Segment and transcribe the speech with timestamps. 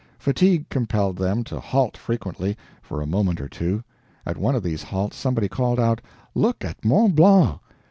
[0.17, 3.83] Fatigue compelled them to halt frequently, for a moment or two.
[4.25, 6.01] At one of these halts somebody called out,
[6.33, 7.59] "Look at Mont Blanc!"